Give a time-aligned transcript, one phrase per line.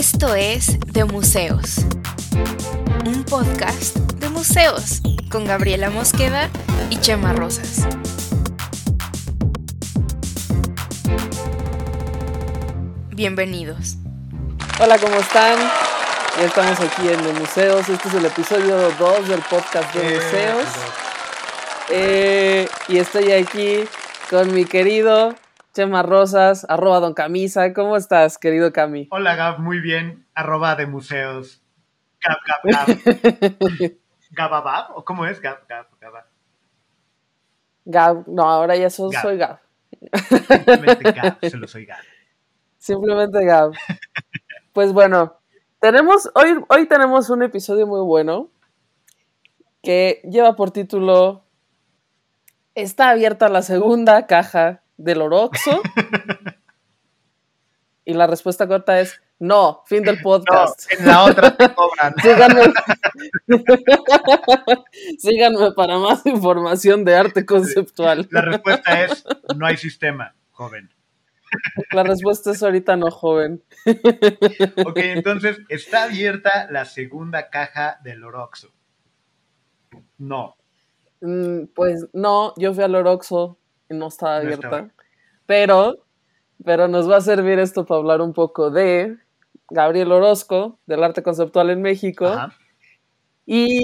[0.00, 1.84] Esto es De Museos,
[3.04, 6.48] un podcast de museos con Gabriela Mosqueda
[6.88, 7.86] y Chema Rosas.
[13.10, 13.96] Bienvenidos.
[14.80, 15.58] Hola, ¿cómo están?
[16.38, 17.86] Ya estamos aquí en De Museos.
[17.86, 20.64] Este es el episodio 2 del podcast de museos.
[21.90, 23.84] Eh, y estoy aquí
[24.30, 25.34] con mi querido
[25.80, 27.72] Chema Rosas, arroba Don Camisa.
[27.72, 29.08] ¿Cómo estás, querido Cami?
[29.10, 30.26] Hola, Gab, muy bien.
[30.34, 31.62] Arroba de museos.
[32.20, 33.92] Gab, Gab, Gab.
[34.30, 34.94] ¿Gababab?
[34.94, 35.40] ¿O cómo es?
[35.40, 36.26] Gab, Gab, Gab.
[37.86, 38.90] Gab, no, ahora ya Gab.
[38.90, 39.58] soy Gab.
[40.28, 42.04] Simplemente Gab, solo soy Gab.
[42.76, 43.72] Simplemente Gab.
[44.74, 45.40] Pues bueno,
[45.78, 48.50] tenemos, hoy, hoy tenemos un episodio muy bueno
[49.82, 51.46] que lleva por título
[52.74, 55.80] Está abierta la segunda caja del Oroxo.
[58.04, 60.92] y la respuesta corta es no, fin del No, podcast.
[60.92, 62.14] en la otra te cobran.
[62.22, 62.72] Síganme.
[65.18, 68.28] Síganme para más información de arte conceptual.
[68.30, 69.24] La respuesta es
[69.56, 70.90] no hay sistema, joven.
[71.92, 73.62] La respuesta es ahorita no, joven.
[74.86, 78.68] Ok, entonces, ¿está abierta la segunda caja del Oroxo?
[80.18, 80.56] No.
[81.22, 83.58] Mm, Pues no, yo fui al Oroxo
[83.88, 84.66] y no estaba No abierta.
[84.68, 84.88] estaba.
[85.50, 86.04] Pero,
[86.64, 89.16] pero nos va a servir esto para hablar un poco de
[89.68, 92.52] Gabriel Orozco, del arte conceptual en México, Ajá.
[93.46, 93.82] y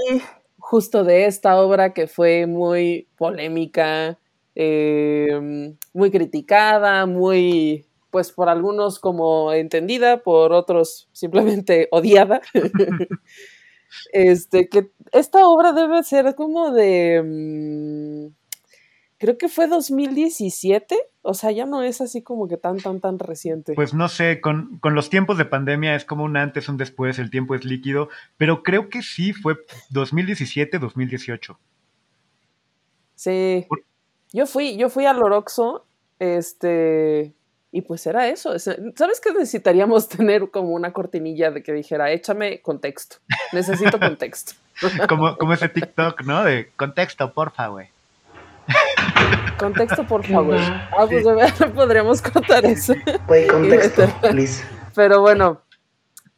[0.59, 4.17] justo de esta obra que fue muy polémica,
[4.55, 12.43] eh, muy criticada, muy, pues por algunos como entendida, por otros simplemente odiada.
[14.13, 18.36] este, que esta obra debe ser como de, mm,
[19.27, 23.19] creo que fue 2017, o sea, ya no es así como que tan, tan, tan
[23.19, 23.73] reciente.
[23.75, 27.19] Pues no sé, con, con los tiempos de pandemia es como un antes, un después,
[27.19, 29.57] el tiempo es líquido, pero creo que sí fue
[29.91, 31.59] 2017, 2018.
[33.17, 33.67] Sí.
[34.33, 35.85] Yo fui, yo fui al Oroxo,
[36.21, 37.33] este,
[37.73, 38.55] y pues era eso.
[38.55, 43.17] es- ¿Sabes qué necesitaríamos tener como una cortinilla de que dijera, échame contexto?
[43.53, 44.53] Necesito contexto.
[45.09, 46.45] Como, como ese TikTok, ¿no?
[46.45, 47.89] De contexto, porfa, güey.
[49.59, 50.57] Contexto, por favor.
[50.59, 52.95] Ah, pues verdad podríamos cortar eso.
[53.27, 54.65] Güey, contexto, please.
[54.95, 55.63] Pero bueno,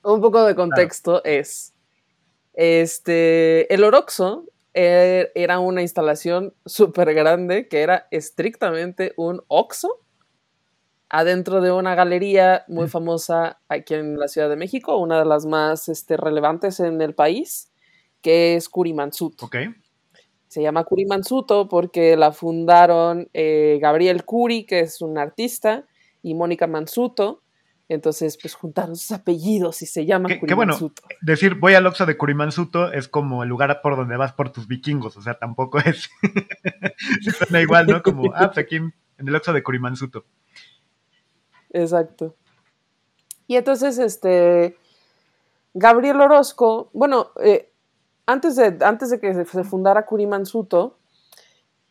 [0.02, 1.74] un poco de contexto es,
[2.54, 10.00] este, el Oroxo eh, era una instalación súper grande que era estrictamente un Oxo
[11.08, 15.46] adentro de una galería muy famosa aquí en la Ciudad de México, una de las
[15.46, 17.72] más este, relevantes en el país,
[18.20, 19.46] que es Curimansuto.
[19.46, 19.56] Ok.
[20.48, 25.84] Se llama Curimansuto porque la fundaron eh, Gabriel Curi, que es un artista,
[26.22, 27.42] y Mónica Mansuto.
[27.90, 30.74] Entonces, pues juntaron sus apellidos y se llama Qué- qué bueno.
[30.74, 31.02] Curimansuto.
[31.22, 34.66] Decir voy al Oxxo de Curimansuto es como el lugar por donde vas por tus
[34.68, 36.10] vikingos, o sea, tampoco es.
[37.38, 38.02] Suena igual, ¿no?
[38.02, 40.24] Como, ah, pues aquí en, en el Oxxo de Curimansuto.
[41.70, 42.36] Exacto.
[43.46, 44.76] Y entonces, este,
[45.74, 47.67] Gabriel Orozco, bueno, eh,
[48.28, 50.98] antes, de, antes de que se, fundara Curimansuto,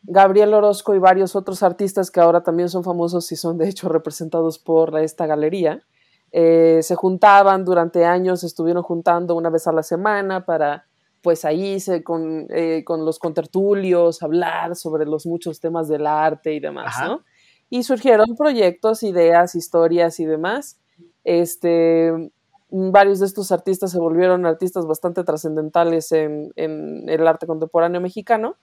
[0.04, 3.88] Gabriel Orozco y varios otros artistas que ahora también son famosos y son de hecho
[3.88, 5.82] representados por esta galería,
[6.30, 10.86] eh, se juntaban durante años, estuvieron juntando una vez a la semana para,
[11.22, 16.54] pues ahí se, con, eh, con los contertulios, hablar sobre los muchos temas del arte
[16.54, 17.08] y demás, Ajá.
[17.08, 17.24] ¿no?
[17.68, 20.80] Y surgieron proyectos, ideas, historias y demás.
[21.24, 22.30] Este,
[22.70, 28.56] varios de estos artistas se volvieron artistas bastante trascendentales en, en el arte contemporáneo mexicano.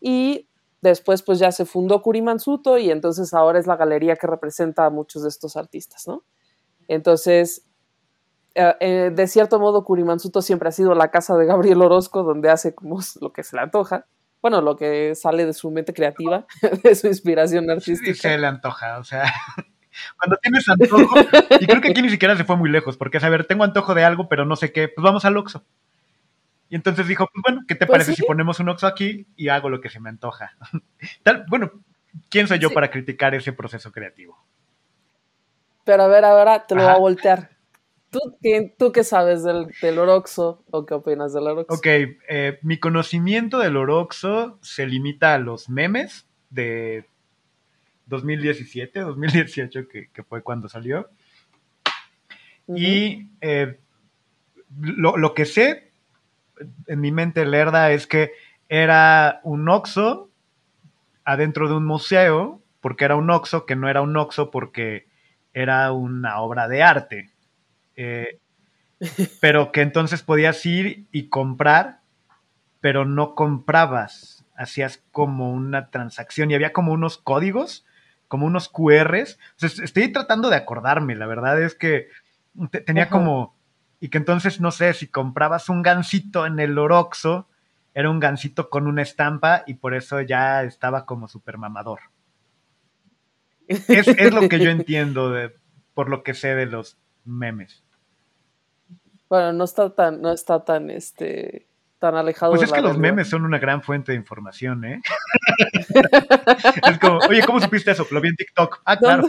[0.00, 0.48] Y
[0.82, 4.90] después pues ya se fundó Curimansuto y entonces ahora es la galería que representa a
[4.90, 6.24] muchos de estos artistas, ¿no?
[6.88, 7.66] Entonces,
[8.54, 12.50] eh, eh, de cierto modo, Curimansuto siempre ha sido la casa de Gabriel Orozco, donde
[12.50, 14.06] hace como lo que se le antoja.
[14.42, 16.46] Bueno, lo que sale de su mente creativa,
[16.82, 18.14] de su inspiración Sí, artística.
[18.30, 19.24] se le antoja, o sea.
[20.18, 21.14] Cuando tienes antojo,
[21.60, 23.64] y creo que aquí ni siquiera se fue muy lejos, porque es, a ver, tengo
[23.64, 25.64] antojo de algo, pero no sé qué, pues vamos al Oxxo.
[26.68, 28.22] Y entonces dijo, pues bueno, ¿qué te Pues parece sí.
[28.22, 30.52] si ponemos un Oxxo aquí y hago lo que se me antoja?
[31.24, 31.72] Tal, bueno,
[32.28, 32.74] ¿quién soy yo Sí.
[32.74, 34.38] para criticar ese proceso creativo?
[35.84, 36.96] Pero a ver, ahora te lo voy Ajá.
[36.96, 37.50] a voltear.
[38.10, 41.74] ¿Tú qué, ¿Tú qué sabes del, del Oroxo o qué opinas del Oroxo?
[41.74, 47.06] Ok, eh, mi conocimiento del Oroxo se limita a los memes de
[48.10, 51.08] 2017, 2018, que, que fue cuando salió.
[52.68, 53.80] Y eh,
[54.78, 55.90] lo, lo que sé
[56.86, 58.32] en mi mente lerda es que
[58.68, 60.30] era un Oxxo
[61.24, 65.08] adentro de un museo, porque era un Oxxo que no era un Oxxo porque
[65.52, 67.30] era una obra de arte.
[67.96, 68.38] Eh,
[69.40, 72.00] pero que entonces podías ir y comprar,
[72.80, 77.86] pero no comprabas, hacías como una transacción y había como unos códigos,
[78.30, 79.40] como unos QRs.
[79.60, 82.06] estoy tratando de acordarme, la verdad es que
[82.86, 83.56] tenía como,
[83.98, 87.48] y que entonces, no sé, si comprabas un gansito en el Oroxo,
[87.92, 92.02] era un gansito con una estampa y por eso ya estaba como super mamador.
[93.66, 95.52] Es, lo que yo entiendo de,
[95.92, 97.82] por lo que sé de los memes.
[99.28, 101.66] Bueno, no está tan, no está tan, este,
[102.00, 102.52] tan alejado.
[102.52, 105.00] Pues es que los memes son una gran fuente de información, ¿eh?
[106.90, 108.06] es como, oye, ¿cómo supiste eso?
[108.10, 108.82] Lo vi en TikTok.
[108.84, 109.28] Ah, claro.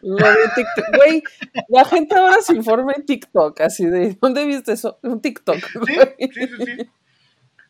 [0.00, 0.96] Lo vi en TikTok.
[0.96, 1.22] Güey,
[1.68, 4.98] la gente ahora se informa en TikTok, así de, ¿dónde viste eso?
[5.02, 5.58] En TikTok.
[5.86, 5.94] Sí,
[6.32, 6.90] sí, sí, sí.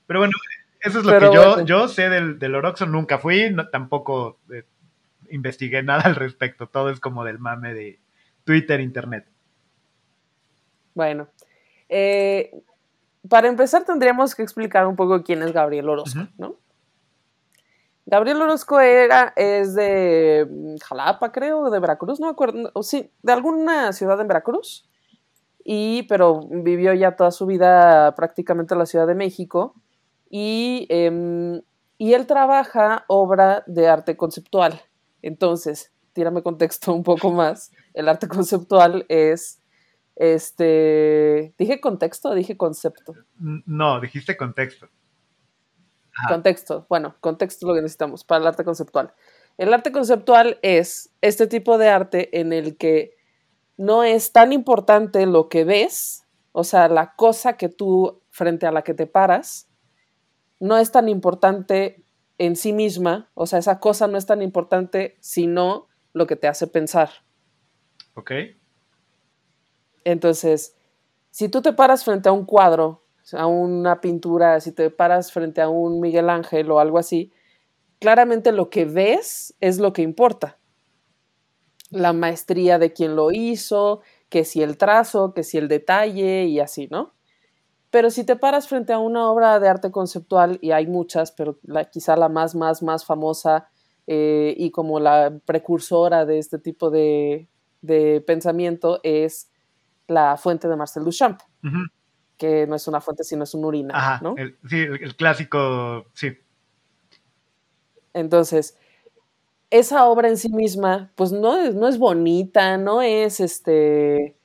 [0.06, 0.32] Pero bueno,
[0.81, 2.87] eso es lo que yo, yo sé del, del Oroxo.
[2.87, 4.62] Nunca fui, tampoco eh,
[5.31, 6.69] investigué nada al respecto.
[6.69, 7.99] Todo es como del mame de
[8.44, 9.26] Twitter, Internet.
[10.94, 11.29] Bueno,
[11.88, 12.50] eh,
[13.29, 16.56] para empezar tendríamos que explicar un poco quién es Gabriel Orozco, ¿no?
[18.11, 23.32] Gabriel Orozco era, es de mm, Jalapa, creo, de Veracruz, no me acuerdo, sí, de
[23.32, 24.88] alguna ciudad en Veracruz,
[25.62, 29.75] y, pero vivió ya toda su vida prácticamente en la Ciudad de México,
[30.31, 31.61] y, em,
[31.99, 34.81] y él trabaja obra de arte conceptual.
[35.21, 37.73] Entonces, tírame contexto un poco más.
[37.93, 39.61] El arte conceptual es,
[40.19, 43.15] este, ¿dije contexto o dije concepto?
[43.38, 44.88] No, dijiste contexto.
[46.29, 49.15] Contexto, bueno, contexto es lo que necesitamos para el arte conceptual.
[49.56, 53.17] El arte conceptual es este tipo de arte en el que
[53.76, 58.73] no es tan importante lo que ves, o sea, la cosa que tú frente a
[58.73, 59.69] la que te paras,
[60.59, 62.05] no es tan importante
[62.38, 66.49] en sí misma, o sea, esa cosa no es tan importante sino lo que te
[66.49, 67.11] hace pensar.
[68.14, 68.32] Ok.
[70.10, 70.75] Entonces,
[71.31, 75.60] si tú te paras frente a un cuadro, a una pintura, si te paras frente
[75.60, 77.31] a un Miguel Ángel o algo así,
[77.99, 80.58] claramente lo que ves es lo que importa.
[81.90, 84.00] La maestría de quien lo hizo,
[84.31, 87.12] que si el trazo, que si el detalle y así, ¿no?
[87.90, 91.58] Pero si te paras frente a una obra de arte conceptual, y hay muchas, pero
[91.93, 93.69] quizá la más, más, más famosa
[94.06, 97.49] eh, y como la precursora de este tipo de,
[98.26, 99.50] pensamiento es
[100.08, 101.40] la fuente de Marcel Duchamp,
[102.37, 104.20] que no es una fuente, sino es un urina.
[104.22, 104.34] ¿no?
[104.69, 106.37] sí, el, clásico, sí.
[108.12, 108.76] Entonces,
[109.70, 114.37] esa obra en sí misma, pues no no es bonita, no es este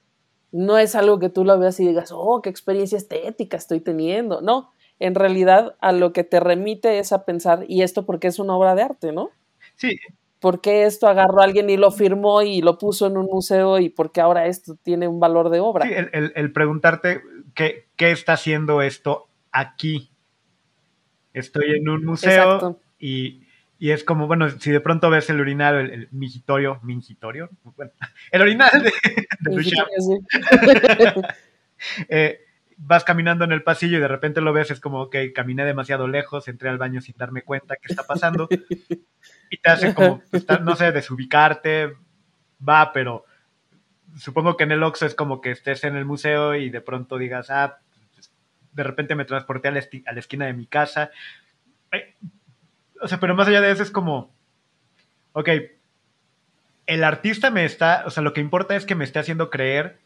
[0.52, 4.40] no es algo que tú lo veas y digas, oh, qué experiencia estética estoy teniendo.
[4.42, 8.38] No, en realidad a lo que te remite es a pensar, ¿y esto porque es
[8.38, 9.32] una obra de arte, no?
[9.76, 9.98] Sí.
[10.44, 13.80] ¿Por qué esto agarró a alguien y lo firmó y lo puso en un museo
[13.80, 15.86] y por qué ahora esto tiene un valor de obra?
[15.86, 17.22] Sí, el, preguntarte
[17.56, 20.12] qué, qué, está haciendo esto aquí.
[21.32, 23.44] Estoy en un museo y
[23.80, 27.50] y es como, bueno, si de pronto ves el urinal, el, el mingitorio, mingitorio,
[28.32, 28.92] el orinal de,
[29.40, 30.22] de
[32.10, 32.40] eh,
[32.78, 36.08] vas caminando en el pasillo y de repente lo ves, es como, ok, caminé demasiado
[36.08, 38.50] lejos, entré al baño sin darme cuenta qué está pasando.
[39.54, 41.94] y te hace como, pues, no sé, desubicarte,
[42.68, 43.24] va, pero
[44.18, 47.20] supongo que en el Oxxo es como que estés en el museo y de pronto
[47.20, 47.78] digas, ah,
[48.16, 48.34] pues,
[48.72, 51.12] de repente me transporté a la, a la esquina de mi casa.
[53.00, 54.34] O sea, pero más allá de eso es como,
[55.34, 55.50] ok,
[56.88, 60.00] el artista me está, o sea, lo que importa es que me esté haciendo creer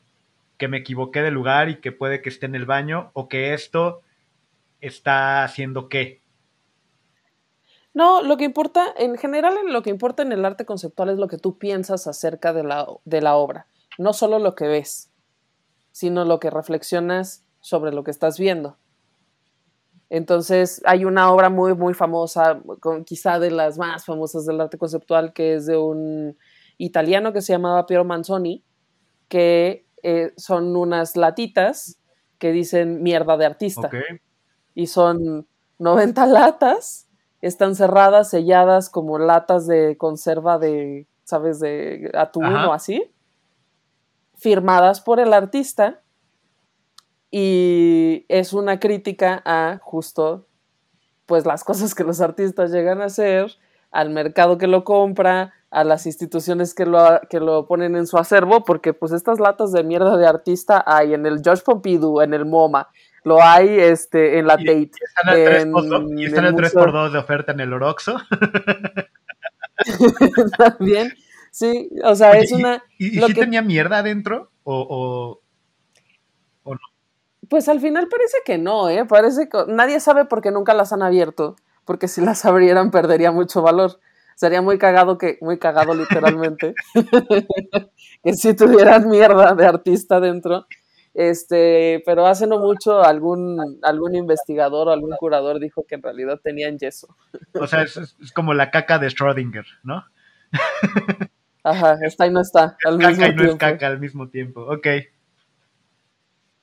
[0.58, 3.54] que me equivoqué de lugar y que puede que esté en el baño o que
[3.54, 4.02] esto
[4.82, 6.20] está haciendo qué.
[7.98, 11.28] No, lo que importa, en general, lo que importa en el arte conceptual es lo
[11.28, 13.66] que tú piensas acerca de la, de la obra,
[13.98, 15.10] no solo lo que ves,
[15.94, 18.78] sino lo que reflexionas sobre lo que estás viendo.
[20.12, 24.78] Entonces hay una obra muy, muy famosa, con, quizá de las más famosas del arte
[24.78, 26.38] conceptual, que es de un
[26.78, 28.64] italiano que se llamaba Piero Manzoni,
[29.28, 31.98] que eh, son unas latitas
[32.38, 33.90] que dicen mierda de artista.
[34.76, 35.48] Y son
[35.80, 37.07] 90 latas,
[37.48, 43.12] están cerradas, selladas como latas de conserva de, ¿sabes?, de atún o así,
[44.36, 46.02] firmadas por el artista
[47.32, 50.48] y es una crítica a justo
[51.26, 53.52] pues las cosas que los artistas llegan a hacer,
[53.92, 58.18] al mercado que lo compra, a las instituciones que lo, que lo ponen en su
[58.18, 62.34] acervo, porque pues estas latas de mierda de artista hay en el George Pompidou, en
[62.34, 62.90] el MoMA,
[63.24, 64.92] lo hay este, en la Tate.
[66.16, 68.18] Y están el 3x2 de oferta en el Oroxo.
[70.58, 71.14] También,
[71.52, 72.84] sí, o sea, es una...
[72.98, 74.52] ¿Y, y, si tenía mierda adentro?
[74.64, 75.42] ¿O,
[76.64, 76.80] o, no?
[77.50, 79.06] Pues al final parece que no, ¿eh?
[79.06, 81.56] Parece que nadie sabe porque nunca las han abierto,
[81.86, 84.00] porque si las abrieran perdería mucho valor.
[84.36, 86.76] Sería muy cagado que, muy cagado literalmente,
[88.24, 90.68] que si tuvieran mierda de artista dentro.
[91.18, 96.40] Este, pero hace no mucho algún, algún investigador o algún curador dijo que en realidad
[96.44, 97.08] tenían yeso.
[97.56, 100.06] O sea, es, es como la caca de Schrödinger, ¿no?
[101.64, 102.78] Ajá, está y no está.
[102.86, 104.62] Al mismo caca y no es caca al mismo tiempo.
[104.62, 104.88] Ok.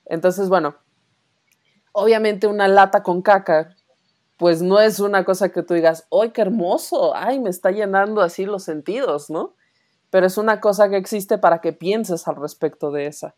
[0.05, 0.77] Entonces, bueno,
[1.91, 3.75] obviamente una lata con caca,
[4.37, 7.17] pues no es una cosa que tú digas, ¡ay, qué hermoso!
[7.17, 9.57] ¡Ay, me está llenando así los sentidos, ¿no?
[10.11, 13.35] Pero es una cosa que existe para que pienses al respecto de esa,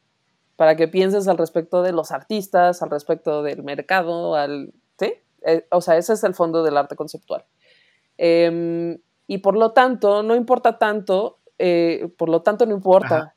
[0.57, 4.73] para que pienses al respecto de los artistas, al respecto del mercado, al...
[4.99, 5.15] ¿Sí?
[5.43, 7.45] Eh, o sea, ese es el fondo del arte conceptual.
[8.19, 13.35] Em, y por lo tanto, no importa tanto, eh, por lo tanto, no importa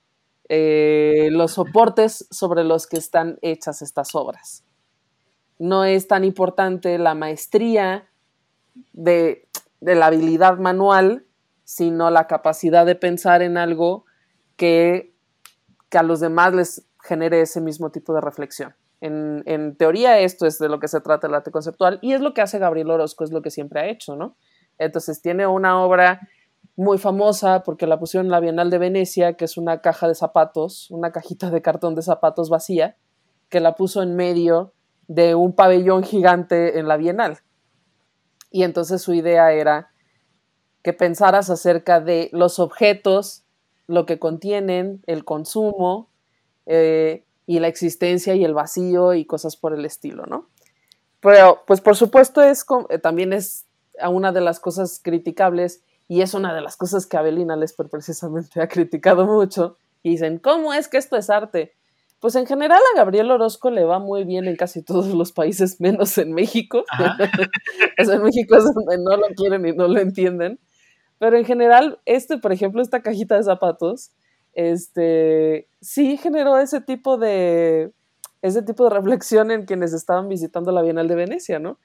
[0.48, 4.66] eh, los soportes sobre los que están hechas estas obras.
[5.60, 8.10] No es tan importante la maestría
[8.94, 9.48] de,
[9.82, 11.26] la habilidad manual,
[11.66, 14.06] sino la capacidad de pensar en algo
[14.56, 15.14] que,
[15.92, 18.75] a los demás les genere ese mismo tipo de reflexión.
[19.01, 22.34] En, teoría esto es de lo que se trata el arte conceptual y es lo
[22.34, 24.36] que hace Gabriel Orozco, es lo que siempre ha hecho, ¿no?
[24.77, 26.20] Entonces tiene una obra
[26.75, 30.15] muy famosa porque la pusieron en la Bienal de Venecia, que es una caja de
[30.15, 32.98] zapatos, una cajita de cartón de zapatos vacía,
[33.50, 34.74] que la puso en medio
[35.08, 37.39] de un pabellón gigante en la Bienal.
[38.51, 39.91] Y entonces su idea era
[40.84, 43.44] que pensaras acerca de los objetos,
[43.88, 46.10] lo que contienen, el consumo
[46.72, 50.50] eh, y la existencia y el vacío y cosas por el estilo, ¿no?
[51.20, 53.66] Pero, pues por supuesto, es, eh, también es
[54.08, 58.62] una de las cosas criticables y es una de las cosas que Abelina Lesper precisamente
[58.62, 59.78] ha criticado mucho.
[60.04, 61.74] Y dicen, ¿cómo es que esto es arte?
[62.20, 65.82] Pues en general a Gabriel Orozco le va muy bien en casi todos los países,
[65.82, 66.84] menos en México.
[67.98, 70.60] en México es donde no lo quieren y no lo entienden.
[71.18, 74.12] Pero en general, este, por ejemplo, esta cajita de zapatos,
[74.53, 77.91] este, sí generó ese tipo de,
[78.41, 81.77] ese tipo de reflexión en quienes estaban visitando la Bienal de Venecia, ¿no?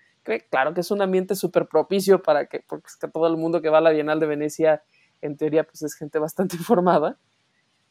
[0.51, 3.61] claro que es un ambiente súper propicio para que, porque es que todo el mundo
[3.61, 4.83] que va a la Bienal de Venecia,
[5.21, 7.19] en teoría, pues es gente bastante informada.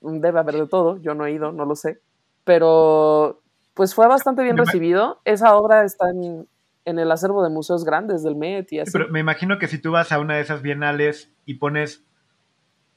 [0.01, 2.01] Debe haber de todo, yo no he ido, no lo sé.
[2.43, 3.41] Pero
[3.73, 5.21] pues fue bastante bien recibido.
[5.23, 6.47] Esa obra está en,
[6.85, 8.91] el acervo de museos grandes del Met y así.
[8.91, 12.03] pero me imagino que si tú vas a una de esas bienales y pones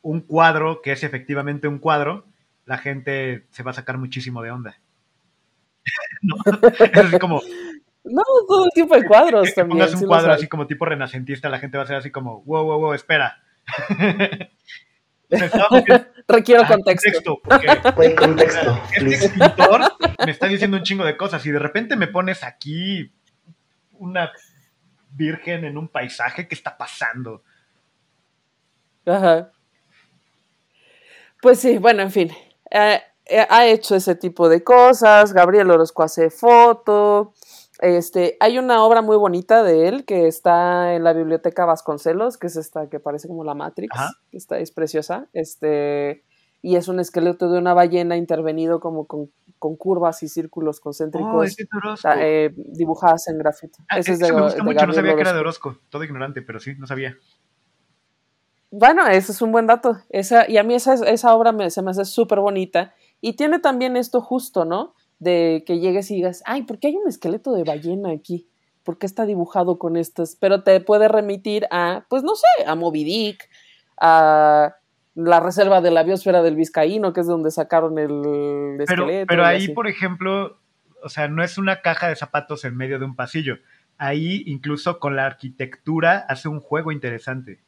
[0.07, 2.27] un cuadro que es efectivamente un cuadro,
[2.65, 4.79] la gente se va a sacar muchísimo de onda.
[6.79, 7.41] Es así como,
[8.05, 11.59] no, todo el tipo de cuadros que, Pongas un cuadro así como tipo renacentista, la
[11.59, 13.43] gente va a ser así como, wow, wow, wow, espera.
[16.29, 17.41] Requiero contexto.
[17.43, 19.81] contexto este escritor
[20.25, 23.13] me está diciendo un chingo de cosas y de repente me pones aquí
[23.99, 24.31] una
[25.11, 27.43] virgen en un paisaje, ¿qué está pasando?
[29.05, 29.51] Ajá.
[31.47, 32.33] Pues sí, bueno, en fin.
[32.73, 35.33] Eh, eh, ha hecho ese tipo de cosas.
[35.33, 37.35] Gabriel Orozco hace foto.
[37.79, 42.49] Este, hay una obra muy bonita de él que está en la biblioteca Vasconcelos, que
[42.49, 43.97] es esta que parece como la Matrix,
[44.33, 46.25] que está, es preciosa, este,
[46.63, 51.57] y es un esqueleto de una ballena intervenido como con, curvas y círculos concéntricos
[52.05, 53.79] oh, eh, dibujadas en grafito.
[53.89, 56.43] Ah, ese es de, me gusta mucho, no sabía que era de Orozco, todo ignorante,
[56.43, 57.17] pero sí, no sabía.
[58.79, 59.99] Bueno, ese es un buen dato.
[60.11, 62.95] Esa, y a mí esa, esa obra me, se me hace súper bonita.
[63.21, 64.95] Y tiene también esto justo, ¿no?
[65.19, 68.49] de que llegues y digas, ay, ¿por qué hay un esqueleto de ballena aquí?
[68.85, 70.37] ¿Por qué está dibujado con estas?
[70.37, 73.49] Pero te puede remitir a, pues no sé, a Moby Dick,
[74.01, 74.77] a
[75.15, 79.27] la reserva de la biosfera del Vizcaíno, que es donde sacaron el esqueleto.
[79.27, 80.59] Pero, ahí, por ejemplo,
[81.03, 83.57] o sea, no es una caja de zapatos en medio de un pasillo.
[83.99, 87.61] Ahí, incluso con la arquitectura, hace un juego interesante.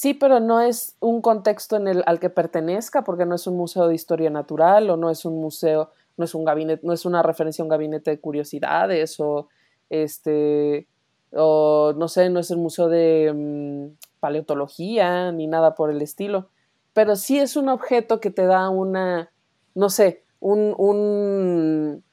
[0.00, 3.56] Sí, pero no es un contexto en el, al que pertenezca, porque no es un
[3.56, 7.04] museo de historia natural o no es un museo, no es un gabinete, no es
[7.04, 9.48] una referencia a un gabinete de curiosidades o
[9.90, 10.86] este
[11.32, 16.48] o no sé, no es el museo de mm, paleontología ni nada por el estilo,
[16.92, 19.32] pero sí es un objeto que te da una,
[19.74, 22.04] no sé, un, un,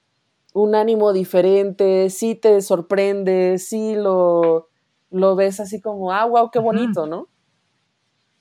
[0.56, 4.70] un ánimo diferente, sí te sorprende, sí lo,
[5.12, 7.28] lo ves así como, ah, wow, qué bonito, ¿no?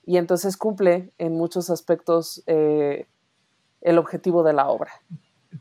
[0.07, 3.07] Y entonces cumple en muchos aspectos eh,
[3.81, 4.93] el objetivo de la obra.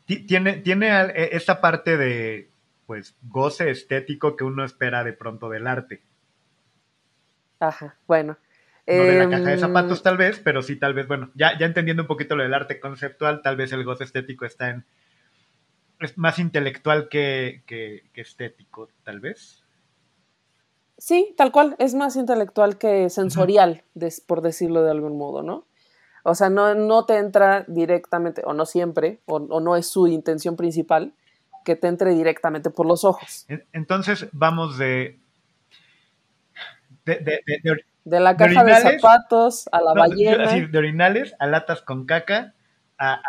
[0.06, 2.50] Tiene, tiene e, esta parte de
[2.86, 6.02] pues goce estético que uno espera de pronto del arte.
[7.60, 8.38] Ajá, bueno.
[8.86, 11.58] No de la caja de em, zapatos tal vez, pero sí tal vez, bueno, ya,
[11.58, 14.86] ya entendiendo un poquito lo del arte conceptual, tal vez el goce estético está en
[16.04, 19.62] es más intelectual que, que, estético, tal vez.
[20.98, 23.84] Sí, tal cual, es más intelectual que sensorial,
[24.28, 25.66] por decirlo de algún modo, ¿no?
[26.24, 30.56] O sea, no, no te entra directamente, o no siempre, o, no es su intención
[30.56, 31.14] principal,
[31.66, 33.46] que te entre directamente por los ojos.
[33.74, 35.20] Entonces, vamos de...
[37.06, 40.54] De, la caja de, zapatos a la ballena.
[40.54, 42.54] de orinales a latas con caca,
[42.98, 43.22] a,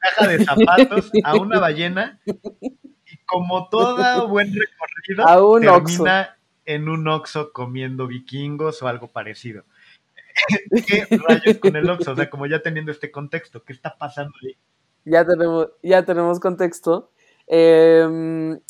[0.00, 5.24] caja de zapatos, a una ballena, y como todo buen recorrido,
[5.84, 9.64] termina en un oxo comiendo vikingos o algo parecido.
[10.86, 12.12] ¿Qué rayos con el Oxxo?
[12.12, 14.56] O sea, como ya teniendo este contexto, ¿qué está pasando ahí?
[15.04, 17.10] Ya tenemos, ya tenemos contexto.
[17.46, 18.60] Em,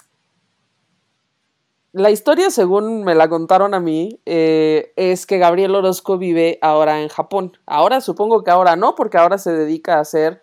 [1.92, 7.02] la historia, según me la contaron a mí, eh, es que Gabriel Orozco vive ahora
[7.02, 7.52] en Japón.
[7.66, 10.41] Ahora supongo que ahora no, porque ahora se dedica a hacer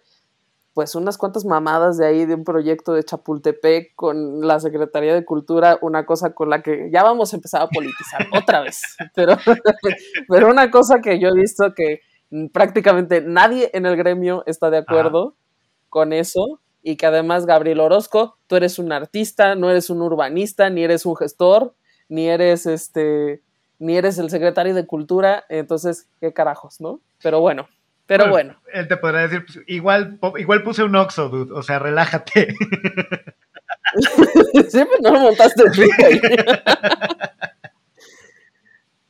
[0.79, 5.25] pues unas cuantas mamadas de ahí de un proyecto de Chapultepec con la Secretaría de
[5.25, 8.81] Cultura, una cosa con la que ya vamos a empezar a politizar otra vez,
[9.13, 9.35] pero,
[10.29, 11.99] pero una cosa que yo he visto que
[12.53, 15.35] prácticamente nadie en el gremio está de acuerdo
[15.89, 20.69] con eso y que además Gabriel Orozco, tú eres un artista, no eres un urbanista,
[20.69, 21.75] ni eres un gestor,
[22.07, 23.41] ni eres este
[23.79, 27.01] ni eres el secretario de cultura, entonces qué carajos, ¿no?
[27.21, 27.67] Pero bueno,
[28.09, 31.77] pero bueno, Él te podrá decir, pues, igual, igual puse un Oxo, dude, o sea,
[31.77, 32.55] relájate.
[34.67, 35.63] Siempre no lo montaste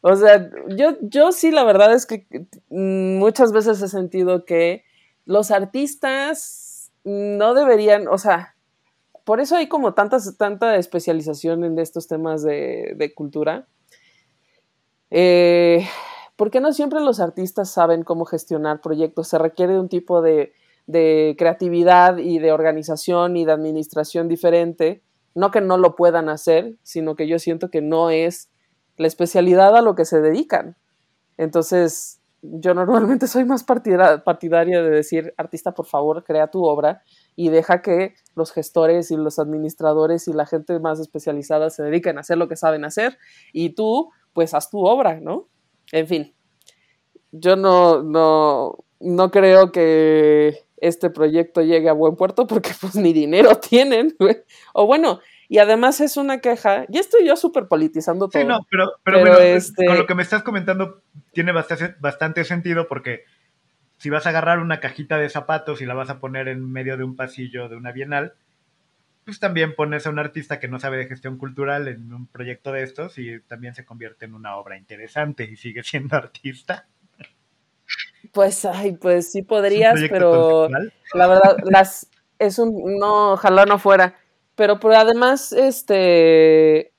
[0.02, 2.28] O sea, yo, yo sí, la verdad es que
[2.68, 4.84] mm, muchas veces he sentido que
[5.26, 8.56] los artistas no deberían, o sea,
[9.24, 13.66] por eso hay como tantas, tanta especialización en estos temas de, de cultura.
[15.10, 15.88] Eh,
[16.40, 19.28] porque no siempre los artistas saben cómo gestionar proyectos.
[19.28, 20.54] Se requiere un tipo de,
[21.38, 25.04] creatividad y de organización y de administración diferente.
[25.36, 28.50] No que no lo puedan hacer, sino que yo siento que no es
[28.96, 30.78] la especialidad a lo que se dedican.
[31.36, 37.04] Entonces, yo normalmente soy más partidaria de decir, artista, por favor, crea tu obra
[37.36, 42.18] y deja que los gestores y los administradores y la gente más especializada se dediquen
[42.18, 43.18] a hacer lo que saben hacer
[43.52, 45.50] y tú, pues, haz tu obra, ¿no?
[45.92, 46.34] En fin,
[47.32, 53.14] yo no, no, no creo que este proyecto llegue a buen puerto porque pues ni
[53.14, 54.16] dinero tienen,
[54.74, 58.42] O bueno, y además es una queja, y estoy yo súper politizando todo.
[58.42, 61.02] Sí, no, pero, pero, este con lo que me estás comentando
[61.34, 63.26] tiene bastante, bastante sentido porque
[63.98, 66.98] si vas a agarrar una cajita de zapatos y la vas a poner en medio
[66.98, 68.34] de un pasillo de una bienal,
[69.30, 72.72] pues también pones a un artista que no sabe de gestión cultural en un proyecto
[72.72, 76.88] de estos y también se convierte en una obra interesante y sigue siendo artista.
[78.34, 80.68] Pues, ay, pues sí podrías, pero
[81.14, 84.16] la verdad, las es un no, ojalá no fuera.
[84.56, 86.92] Pero, pero además, este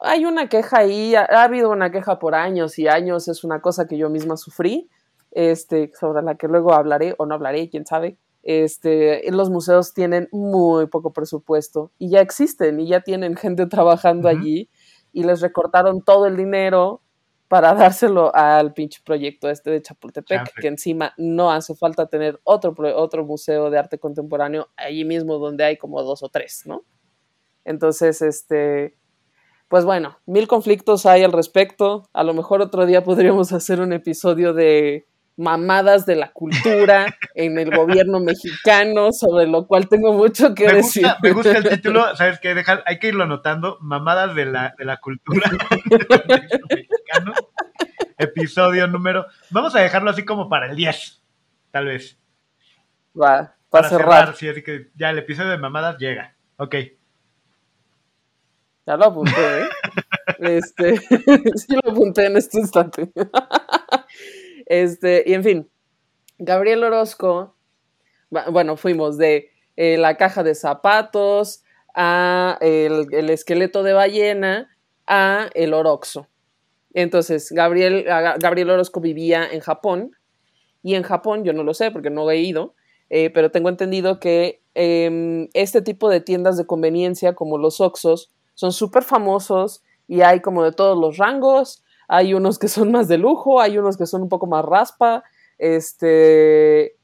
[0.00, 3.60] hay una queja ahí, ha, ha, habido una queja por años y años, es una
[3.60, 4.88] cosa que yo misma sufrí,
[5.30, 10.26] este, sobre la que luego hablaré o no hablaré, quién sabe este, los museos tienen
[10.32, 14.70] muy poco presupuesto y ya existen y ya tienen gente trabajando allí
[15.12, 17.02] y les recortaron todo el dinero
[17.48, 22.74] para dárselo al pinche proyecto este de Chapultepec, que encima no hace falta tener otro,
[22.96, 26.84] otro museo de arte contemporáneo allí mismo donde hay como dos o tres, ¿no?
[27.66, 28.96] Entonces, este,
[29.68, 32.08] pues bueno, mil conflictos hay al respecto.
[32.14, 35.06] A lo mejor otro día podríamos hacer un episodio de
[35.38, 41.06] mamadas de la cultura en el gobierno mexicano, sobre lo cual tengo mucho que decir.
[41.22, 42.60] me gusta el título, ¿sabes qué?
[42.84, 45.48] hay que irlo anotando, mamadas de la, de la cultura
[46.70, 47.32] mexicano,
[48.18, 51.22] episodio número, vamos a dejarlo así como para el 10,
[51.70, 52.18] tal vez.
[53.18, 54.34] Va, para, cerrar.
[54.34, 56.74] Sí, así que ya el episodio de mamadas llega, ok.
[58.88, 59.68] Ya lo apunté, ¿eh?
[60.40, 60.96] este,
[61.54, 63.12] sí lo apunté en este instante.
[64.68, 65.70] Este, y en fin,
[66.38, 67.56] Gabriel Orozco,
[68.50, 74.76] bueno, fuimos de eh, la caja de zapatos a el, esqueleto de ballena
[75.06, 76.28] a el oroxo.
[76.92, 80.12] Entonces, Gabriel, Gabriel Orozco vivía en Japón
[80.82, 82.74] y en Japón, yo no lo sé porque no he ido,
[83.08, 88.30] eh, pero tengo entendido que em, este tipo de tiendas de conveniencia como los Oxos
[88.54, 93.06] son súper famosos y hay como de todos los rangos, hay unos que son más
[93.06, 95.22] de lujo, hay unos que son un poco más raspa,
[95.58, 96.96] este,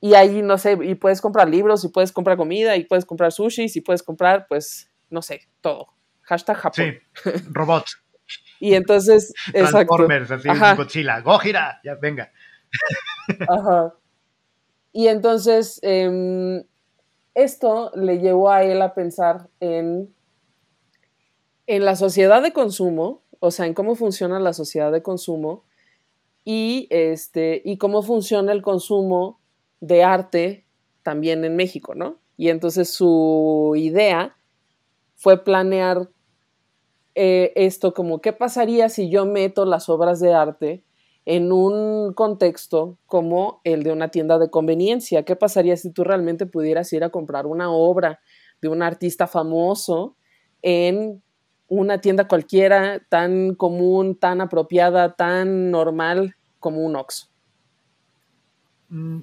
[0.00, 3.30] y ahí, no sé, y puedes comprar libros, y puedes comprar comida, y puedes comprar
[3.30, 5.88] sushi, y puedes comprar, pues, no sé, todo.
[6.22, 6.84] Hashtag Japón.
[7.22, 8.02] Sí, robots.
[8.60, 12.32] y entonces, Transformers, así, Godzilla, Gojira, ya, venga.
[13.48, 13.94] Ajá.
[14.92, 16.64] Y entonces, em,
[17.34, 20.14] esto le llevó a él a pensar en,
[21.66, 25.64] en la sociedad de consumo, o sea, en cómo funciona la sociedad de consumo
[26.44, 29.40] y, este, y cómo funciona el consumo
[29.80, 30.66] de arte
[31.02, 32.16] también en México, ¿no?
[32.36, 34.36] Y entonces su idea
[35.14, 36.08] fue planear
[37.14, 40.84] eh, esto como, ¿qué pasaría si yo meto las obras de arte
[41.26, 45.24] en un contexto como el de una tienda de conveniencia?
[45.24, 48.20] ¿Qué pasaría si tú realmente pudieras ir a comprar una obra
[48.62, 50.16] de un artista famoso
[50.62, 51.22] en
[51.68, 57.28] una tienda cualquiera tan común, tan apropiada, tan normal como un Oxxo?
[58.88, 59.20] Mm,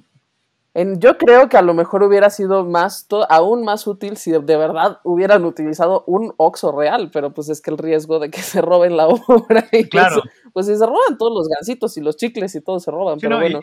[0.97, 4.99] yo creo que a lo mejor hubiera sido más, aún más útil si de verdad
[5.03, 8.97] hubieran utilizado un Oxo real, pero pues es que el riesgo de que se roben
[8.97, 10.21] la obra y claro.
[10.53, 13.39] pues si se roban todos los gansitos y los chicles y todo se roban, pero
[13.39, 13.61] bueno.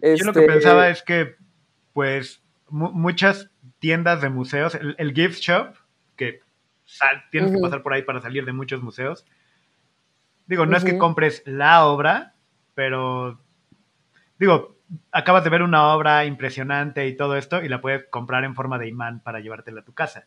[0.00, 1.34] Yo lo que este, pensaba es que
[1.92, 5.74] pues muchas tiendas de museos, el, gift shop,
[6.16, 6.40] que
[7.30, 9.26] tienes que pasar por ahí para salir de muchos museos,
[10.46, 12.34] digo, no es que compres la obra,
[12.74, 13.40] pero
[14.38, 14.76] digo,
[15.10, 18.78] acabas de ver una obra impresionante y todo esto y la puedes comprar en forma
[18.78, 20.26] de imán para llevártela a tu casa.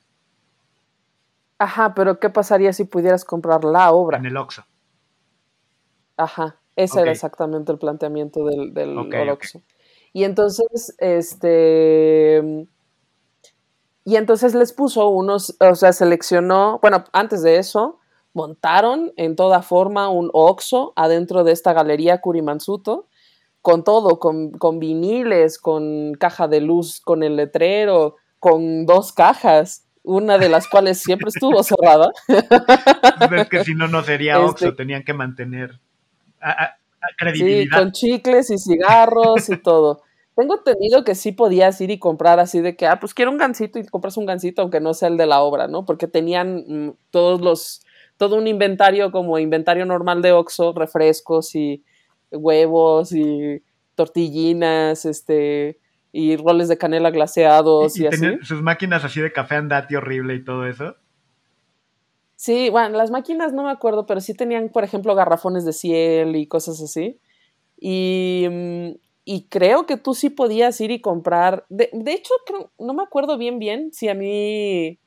[1.58, 4.18] Ajá, pero ¿qué pasaría si pudieras comprar la obra?
[4.18, 4.66] En el Oxxo.
[6.18, 8.98] Ajá, ese era exactamente el planteamiento del, del
[9.30, 9.62] Oxxo.
[10.12, 12.68] Y entonces, este...
[14.06, 18.00] Y entonces les puso unos, o sea, seleccionó, bueno, antes de eso,
[18.34, 23.08] montaron en toda forma un Oxxo adentro de esta galería Curimansuto
[23.64, 29.88] con todo, con, con, viniles, con caja de luz, con el letrero, con dos cajas,
[30.04, 32.12] una de las cuales siempre estuvo cerrada.
[32.28, 35.80] Es que si no, no sería Oxxo, este tenían que mantener
[36.40, 36.76] a,
[37.18, 37.64] credibilidad.
[37.64, 40.04] Sí, con chicles y cigarros y todo.
[40.36, 43.38] Tengo entendido que sí podías ir y comprar así de que, ah, pues quiero un
[43.38, 45.86] gancito y compras un gancito aunque no sea el de la obra, ¿no?
[45.86, 47.86] Porque tenían mm, todos los,
[48.18, 51.84] todo un inventario como inventario normal de Oxxo, refrescos y
[52.32, 53.64] huevos y
[53.96, 55.80] tortillinas, este,
[56.12, 58.38] y roles de canela glaseados y, así.
[58.42, 60.96] Sus máquinas así de café andati horrible y todo eso.
[62.36, 66.36] Sí, bueno, las máquinas no me acuerdo, pero sí tenían, por ejemplo, garrafones de ciel
[66.36, 67.20] y cosas así.
[67.80, 71.66] Y, mm, y creo que tú sí podías ir y comprar.
[71.70, 72.34] De, de hecho,
[72.78, 75.00] no me acuerdo bien, bien si a mí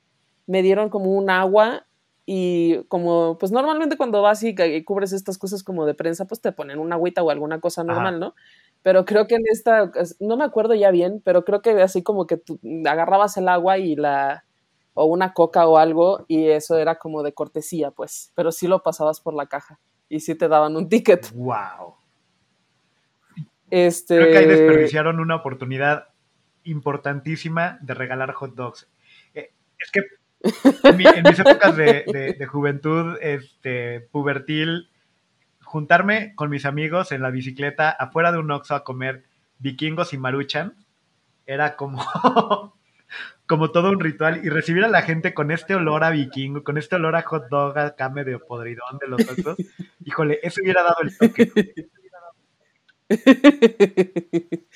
[0.47, 1.87] me dieron como un agua
[2.27, 4.55] y como, pues normalmente cuando vas y,
[4.85, 8.19] cubres estas cosas como de prensa, pues te ponen una agüita o alguna cosa normal,
[8.19, 8.35] ¿no?
[8.83, 12.27] Pero creo que en esta, no me acuerdo ya bien, pero creo que así como
[12.27, 14.45] que tú agarrabas el agua y la,
[14.95, 18.83] o una coca o algo, y eso era como de cortesía, pues, pero sí lo
[18.83, 19.79] pasabas por la caja
[20.09, 21.33] y sí te daban un ticket.
[21.35, 21.98] ¡Wow!
[23.71, 24.17] Este...
[24.17, 26.09] Creo que ahí desperdiciaron una oportunidad
[26.65, 28.89] importantísima de regalar hot dogs.
[29.35, 30.03] Eh, es que
[30.43, 34.91] en, mis épocas de, juventud, este, pubertil,
[35.63, 39.25] juntarme con mis amigos en la bicicleta afuera de un Oxxo a comer
[39.59, 40.75] vikingos y maruchan
[41.47, 42.03] era como,
[43.47, 46.79] como todo un ritual y recibir a la gente con este olor a vikingo, con
[46.79, 49.57] este olor a hot dog acá medio podridón de los Oxxos,
[50.05, 51.51] híjole, eso hubiera dado el toque.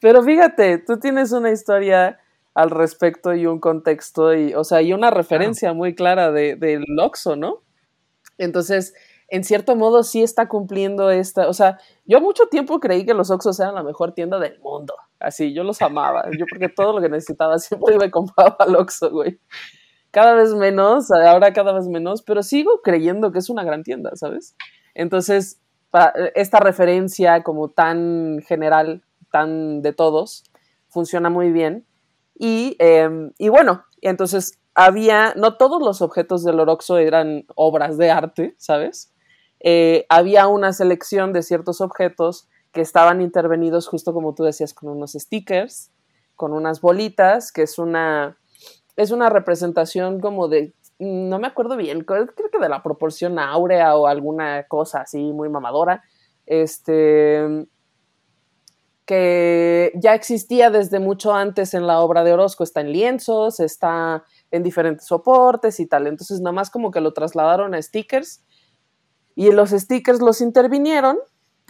[0.00, 2.18] Pero fíjate, tú tienes una historia
[2.54, 6.84] al respecto y un contexto y, o sea, y una referencia muy clara de, del
[7.00, 7.62] Oxxo, ¿no?
[8.36, 8.94] Entonces,
[9.28, 13.30] en cierto modo sí está cumpliendo esta, o sea, yo mucho tiempo creí que los
[13.30, 17.00] Oxxos eran la mejor tienda del mundo, así, yo los amaba, yo porque todo lo
[17.00, 19.38] que necesitaba siempre me compraba al Oxxo, güey.
[20.10, 24.10] Cada vez menos, ahora cada vez menos, pero sigo creyendo que es una gran tienda,
[24.14, 24.56] ¿sabes?
[24.94, 25.60] Entonces,
[26.34, 30.44] esta referencia como tan general, tan de todos,
[30.88, 31.86] funciona muy bien.
[32.34, 38.10] Y, em, y bueno, entonces había, no todos los objetos del Oroxo eran obras de
[38.10, 39.12] arte, ¿sabes?
[39.60, 44.90] Eh, había una selección de ciertos objetos que estaban intervenidos justo como tú decías con
[44.90, 45.90] unos stickers,
[46.36, 48.38] con unas bolitas, que es una,
[48.94, 53.96] es una representación como de, no me acuerdo bien, creo que de la proporción áurea
[53.96, 56.02] o alguna cosa así muy mamadora,
[56.46, 57.66] este,
[59.04, 64.24] que ya existía desde mucho antes en la obra de Orozco, está en lienzos, está
[64.50, 68.42] en diferentes soportes y tal, entonces nada más como que lo trasladaron a stickers
[69.34, 71.18] y los stickers los intervinieron,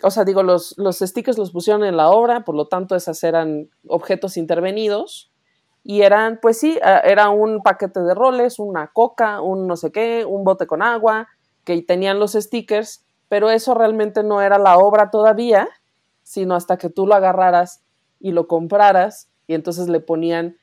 [0.02, 3.22] o sea, digo, los, los stickers los pusieron en la obra, por lo tanto esas
[3.24, 5.32] eran objetos intervenidos
[5.82, 10.24] y eran, pues sí, era un paquete de roles, una coca, un no sé qué,
[10.26, 11.28] un bote con agua,
[11.64, 15.68] que tenían los stickers, pero eso realmente no era la obra todavía,
[16.22, 17.82] sino hasta que tú lo agarraras
[18.20, 20.56] y lo compraras y entonces le ponían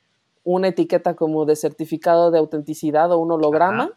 [0.44, 3.92] una etiqueta como de certificado de autenticidad o un holograma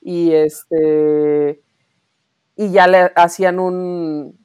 [0.00, 1.62] y este
[2.56, 4.38] y ya le hacían un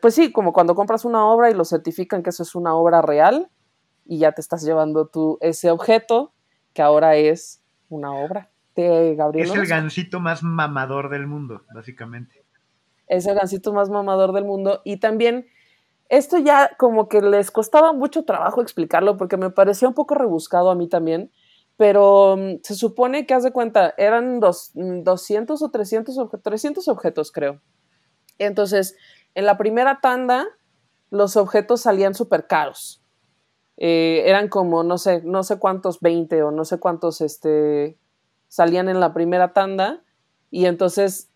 [0.00, 3.02] pues sí, como cuando compras una obra y lo certifican que eso es una obra
[3.02, 3.48] real
[4.10, 6.32] y ya te estás llevando tú ese objeto
[6.74, 9.48] que ahora es una obra de Gabriel.
[9.48, 12.44] Es el gancito más mamador del mundo, básicamente.
[13.06, 15.46] Es el gancito más mamador del mundo y también
[16.08, 20.72] esto ya como que les costaba mucho trabajo explicarlo porque me parecía un poco rebuscado
[20.72, 21.30] a mí también,
[21.76, 26.88] pero mm, se supone que, haz de cuenta, eran dos, 200 mm, o 300, 300
[26.88, 27.60] objetos, creo.
[28.38, 28.96] Entonces,
[29.36, 30.48] en la primera tanda,
[31.10, 32.99] los objetos salían súper caros.
[33.82, 37.98] Eh, eran como, no sé, no sé cuántos, 20 o no sé cuántos este,
[38.46, 40.02] salían en la primera tanda.
[40.50, 41.30] Y entonces,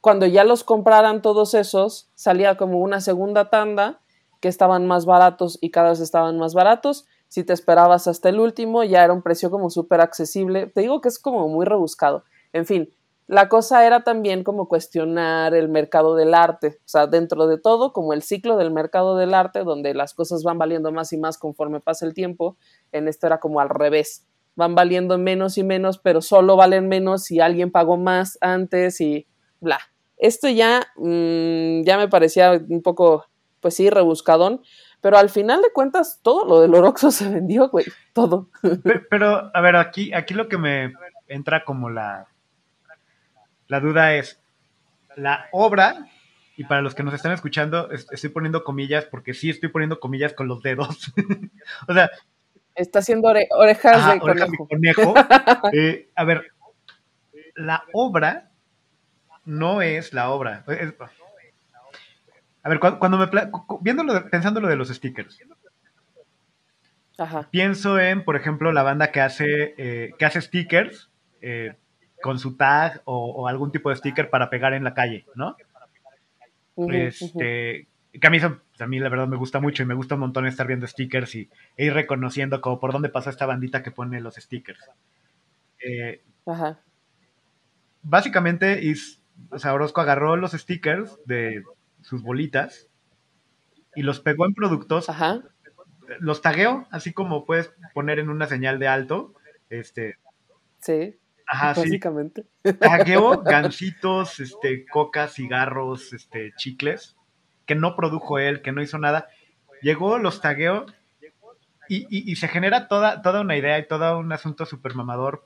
[0.00, 4.00] cuando ya los compraran todos esos, salía como una segunda tanda
[4.40, 7.06] que estaban más baratos y cada vez estaban más baratos.
[7.26, 10.68] Si te esperabas hasta el último, ya era un precio como súper accesible.
[10.68, 12.22] Te digo que es como muy rebuscado.
[12.52, 12.88] En fin,
[13.30, 17.92] la cosa era también como cuestionar el mercado del arte, o sea, dentro de todo,
[17.92, 21.38] como el ciclo del mercado del arte, donde las cosas van valiendo más y más
[21.38, 22.56] conforme pasa el tiempo,
[22.90, 27.22] en esto era como al revés, van valiendo menos y menos, pero solo valen menos
[27.22, 29.28] si alguien pagó más antes y
[29.60, 29.78] bla.
[30.16, 33.26] Esto ya, mm, ya me parecía un poco
[33.60, 34.62] pues sí, rebuscadón.
[35.00, 37.86] Pero al final de cuentas, todo lo del Oroxo se vendió, güey.
[38.12, 38.48] Todo.
[39.10, 40.92] Pero, a ver, aquí, aquí lo que me
[41.28, 42.29] entra como la,
[43.70, 44.42] la duda es,
[45.16, 46.06] la obra,
[46.56, 50.34] y para los que nos están escuchando, estoy poniendo comillas porque sí estoy poniendo comillas
[50.34, 51.12] con los dedos.
[51.88, 52.10] o sea...
[52.74, 54.68] Está haciendo orejas de conejo.
[54.68, 55.14] conejo.
[55.72, 56.52] Eh, a ver,
[57.54, 58.50] la obra
[59.44, 60.64] no es la obra.
[62.62, 63.28] A ver, cuando, me
[63.80, 65.38] viéndolo, pensando lo de los stickers,
[67.50, 71.76] pienso en, por ejemplo, la banda que hace, eh, que hace stickers eh,
[72.22, 75.56] con su tag o, algún tipo de sticker para pegar en la calle, ¿no?
[76.92, 80.22] este, que a mí, a mí la verdad me gusta mucho y me gusta un
[80.22, 83.90] montón estar viendo stickers y e ir reconociendo como por dónde pasó esta bandita que
[83.90, 84.80] pone los stickers.
[85.84, 86.80] Eh, Ajá.
[88.02, 88.80] Básicamente,
[89.50, 91.62] o sea, Orozco agarró los stickers de
[92.02, 92.88] sus bolitas
[93.94, 95.08] y los pegó en productos.
[95.08, 95.42] Ajá.
[96.18, 99.34] Los tagueó, así como puedes poner en una señal de alto.
[99.68, 100.16] Este.
[100.80, 101.19] Sí.
[101.50, 102.46] Ajá, básicamente.
[102.78, 107.16] Tagueó gancitos, este, cocas, cigarros, este, chicles,
[107.66, 109.28] que no produjo él, que no hizo nada.
[109.82, 110.86] Llegó, los tagueó
[111.88, 115.44] y, y, se genera toda, toda una idea y todo un asunto súper mamador.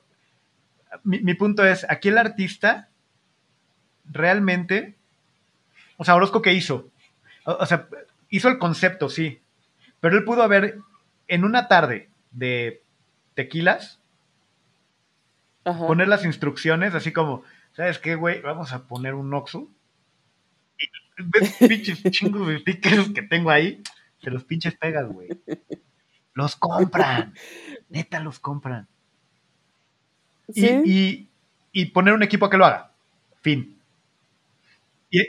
[1.03, 2.89] Mi, mi punto es, aquí el artista
[4.05, 4.95] realmente
[5.97, 6.89] o sea, Orozco, ¿qué hizo?
[7.45, 7.87] O, sea,
[8.29, 9.41] hizo el concepto, sí.
[9.99, 10.79] Pero él pudo haber,
[11.27, 12.81] en una tarde de
[13.33, 13.99] tequilas,
[15.73, 18.41] poner las instrucciones, así como, ¿sabes qué, güey?
[18.41, 19.67] Vamos a poner un Oxxo.
[20.77, 20.87] Y
[21.23, 23.81] ves pinches chingos de stickers que tengo ahí,
[24.21, 25.29] te los pinches pegas, güey.
[26.33, 27.33] Los compran.
[27.89, 28.87] Neta, los compran.
[30.53, 31.29] ¿Sí?
[31.73, 32.91] Y, poner un equipo que lo haga.
[33.41, 33.79] Fin.
[35.09, 35.21] Y,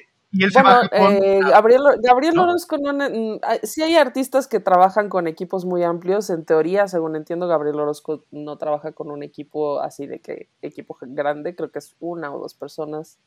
[0.52, 5.82] bueno, eh, Gabriel, Gabriel Orozco, no, mm, sí hay artistas que trabajan con equipos muy
[5.82, 6.30] amplios.
[6.30, 10.96] En teoría, según entiendo, Gabriel Orozco no trabaja con un equipo así de que equipo
[11.00, 13.18] grande, creo que es una o dos personas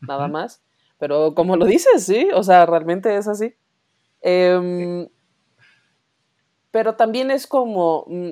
[0.00, 0.62] nada más.
[0.98, 3.54] Pero como lo dices, sí, o sea, realmente es así.
[4.20, 5.08] Em,
[6.70, 8.30] pero también es como, mm,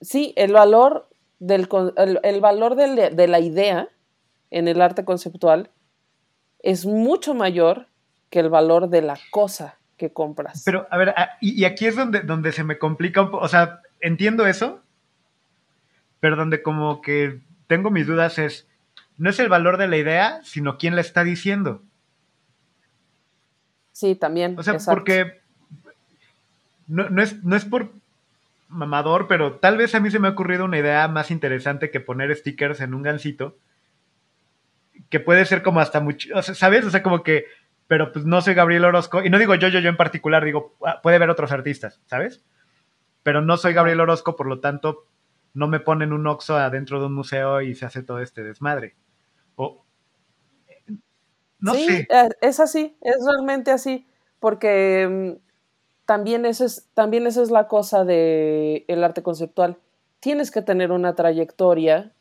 [0.00, 1.08] sí, el valor,
[1.38, 1.68] del,
[2.22, 3.88] el, valor de la idea
[4.50, 5.70] en el arte conceptual
[6.66, 7.86] es mucho mayor
[8.28, 10.62] que el valor de la cosa que compras.
[10.64, 13.82] Pero, a ver, y, aquí es donde, donde se me complica un poco, o sea,
[14.00, 14.82] entiendo eso,
[16.18, 18.66] pero donde como que tengo mis dudas es,
[19.16, 21.82] no es el valor de la idea, sino quién la está diciendo.
[23.92, 24.58] Sí, también.
[24.58, 25.40] O sea, porque
[26.88, 27.92] no, es, no es por
[28.68, 32.00] mamador, pero tal vez a mí se me ha ocurrido una idea más interesante que
[32.00, 33.56] poner stickers en un gancito
[35.08, 36.84] que puede ser como hasta mucho, ¿sabes?
[36.84, 37.46] O sea, como que,
[37.86, 40.76] pero pues no soy Gabriel Orozco, y no digo yo, yo, yo en particular, digo,
[40.84, 42.44] ah, puede haber otros artistas, ¿sabes?
[43.22, 45.06] Pero no soy Gabriel Orozco, por lo tanto,
[45.54, 48.94] no me ponen un oxo adentro de un museo y se hace todo este desmadre.
[49.54, 49.84] O,
[51.58, 52.08] no sí, sé.
[52.10, 54.06] Eh, es así, es realmente así,
[54.40, 55.46] porque mm,
[56.04, 59.78] también, eso es, también esa es la cosa del el arte conceptual.
[60.20, 62.15] Tienes que tener una trayectoria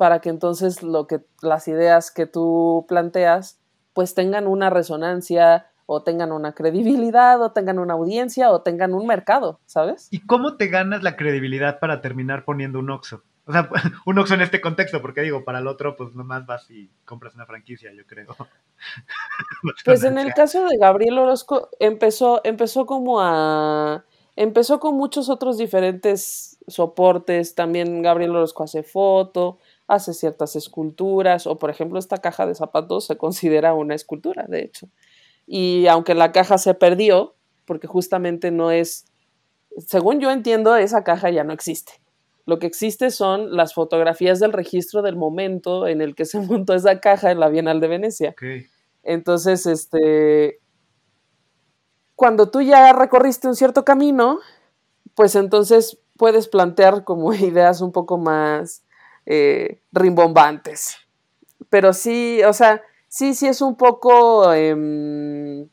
[0.00, 3.60] para que entonces lo que las ideas que tú planteas
[3.92, 9.06] pues tengan una resonancia o tengan una credibilidad, o tengan una audiencia, o tengan un
[9.06, 10.08] mercado, ¿sabes?
[10.10, 13.24] ¿Y cómo te ganas la credibilidad para terminar poniendo un Oxxo?
[13.44, 13.68] O sea,
[14.06, 17.34] un Oxxo en este contexto, porque digo, para el otro, pues nomás vas y compras
[17.34, 18.34] una franquicia, yo creo.
[19.84, 24.06] Pues en el caso de Gabriel Orozco, empezó, empezó como a.
[24.34, 27.54] Empezó con muchos otros diferentes soportes.
[27.54, 29.58] También Gabriel Orozco hace foto,
[29.90, 34.62] hace ciertas esculturas, o por ejemplo, esta caja de zapatos se considera una escultura, de
[34.62, 34.88] hecho.
[35.46, 39.06] Y aunque la caja se perdió, porque justamente no es.
[39.78, 41.92] Según yo entiendo, esa caja ya no existe.
[42.46, 46.74] Lo que existe son las fotografías del registro del momento en el que se montó
[46.74, 48.34] esa caja en la Bienal de Venecia.
[49.02, 50.60] Entonces, este,
[52.14, 54.38] cuando tú ya recorriste un cierto camino,
[55.14, 58.84] pues entonces puedes plantear como ideas un poco más
[59.26, 60.96] eh, rimbombantes.
[61.68, 65.68] Pero sí, o sea, sí, sí es un poco em,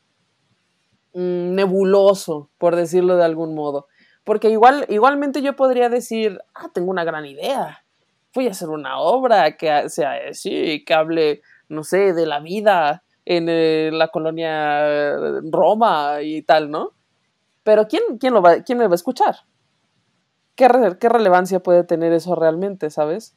[1.12, 3.86] mm, nebuloso, por decirlo de algún modo.
[4.24, 7.84] Porque igual, igualmente yo podría decir, ah, tengo una gran idea.
[8.34, 13.02] Voy a hacer una obra que sea así, que hable, no sé, de la vida
[13.24, 15.16] en eh, la colonia
[15.50, 16.92] Roma y tal, ¿no?
[17.62, 19.36] Pero ¿quién, quién, lo va, quién va a escuchar?
[20.58, 20.68] ¿Qué,
[20.98, 23.36] ¿Qué relevancia puede tener eso realmente, sabes?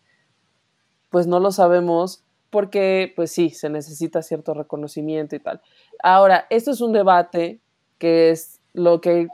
[1.11, 5.61] Pues no lo sabemos porque, pues sí, se necesita cierto reconocimiento y tal.
[6.01, 7.61] Ahora, esto es un debate
[7.99, 9.27] que es lo que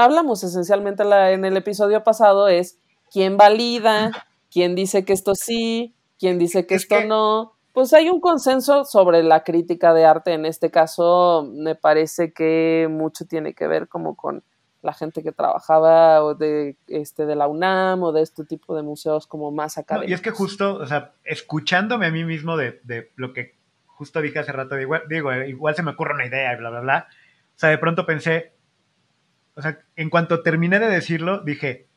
[0.00, 2.80] hablamos esencialmente en el episodio pasado es
[3.12, 4.10] quién valida,
[4.50, 7.52] quién dice que esto sí, quién dice que esto no.
[7.72, 10.32] Pues hay un consenso sobre la crítica de arte.
[10.32, 14.42] En este caso, me parece que mucho tiene que ver como con
[14.82, 18.82] la gente que trabajaba o de, este, de la UNAM o de este tipo de
[18.82, 20.10] museos como más académicos.
[20.10, 22.80] y es que justo, o sea, escuchándome a mí mismo de,
[23.16, 26.56] lo que justo dije hace rato, digo, digo, igual se me ocurre una idea y
[26.56, 27.08] bla, bla, bla.
[27.10, 28.52] O sea, de pronto pensé,
[29.56, 31.88] o sea, en cuanto terminé de decirlo, dije,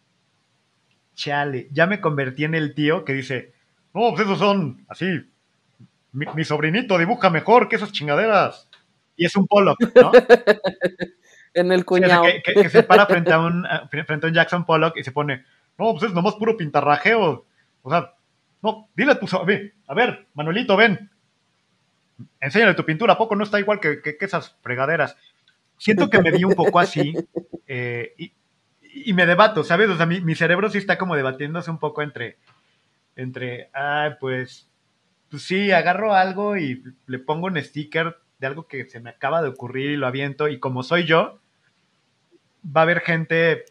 [1.13, 3.53] chale, ya me convertí en el tío que dice,
[3.93, 5.05] no, pues esos son así,
[6.13, 8.67] mi, sobrinito dibuja mejor que esas chingaderas.
[9.15, 10.11] Y es un Pollock, ¿no?
[11.53, 12.25] en el cuñado.
[12.43, 15.43] que, se para frente a, un, frente a un Jackson Pollock y se pone,
[15.77, 17.45] no, pues es nomás puro pintarrajeo.
[17.81, 18.13] O sea,
[18.61, 21.09] no, dile a tu, a ver, a ver, Manuelito, ven.
[22.39, 25.17] Enséñale tu pintura, ¿a poco no está igual que, que esas fregaderas?
[25.81, 27.13] siento que me vi un poco así
[27.67, 28.13] eh,
[28.93, 29.89] y, me debato, ¿sabes?
[29.89, 32.37] O sea, mi, cerebro sí está como debatiéndose un poco entre,
[33.15, 34.69] entre, ah, pues,
[35.29, 39.41] pues sí, agarro algo y le pongo un sticker de algo que se me acaba
[39.43, 41.39] de ocurrir y lo aviento y como soy yo,
[42.65, 43.65] va a haber gente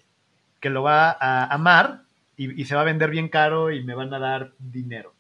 [0.61, 2.05] que lo va a amar
[2.37, 5.13] y, se va a vender bien caro y me van a dar dinero.